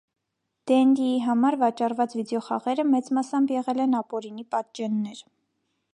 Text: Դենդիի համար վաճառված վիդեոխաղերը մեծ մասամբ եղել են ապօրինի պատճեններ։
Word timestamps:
Դենդիի 0.69 1.19
համար 1.25 1.57
վաճառված 1.63 2.17
վիդեոխաղերը 2.21 2.87
մեծ 2.95 3.13
մասամբ 3.19 3.55
եղել 3.59 3.85
են 3.87 3.97
ապօրինի 4.03 4.51
պատճեններ։ 4.57 5.25